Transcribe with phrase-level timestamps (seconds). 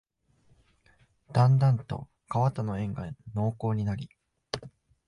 [1.31, 4.09] だんだんと川との縁が濃厚になり、